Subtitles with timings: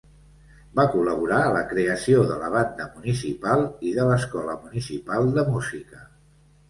[0.79, 6.03] Va col·laborar a la creació de la Banda Municipal i de l'Escola Municipal de Música.